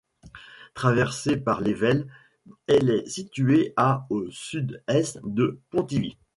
[0.73, 2.07] Traversé par l'Ével,
[2.65, 6.17] elle est située à au sud-est de Pontivy.